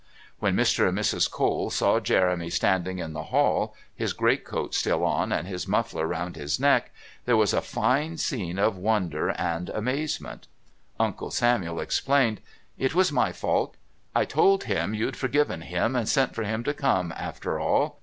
[0.39, 0.89] When Mr.
[0.89, 1.29] and Mrs.
[1.29, 6.07] Cole saw Jeremy standing in the hall, his great coat still on and his muffler
[6.07, 6.89] round his neck,
[7.25, 10.47] there was a fine scene of wonder and amazement.
[10.99, 12.41] Uncle Samuel explained.
[12.79, 13.77] "It was my fault.
[14.15, 17.99] I told him you'd forgiven him and sent for him to come, after all.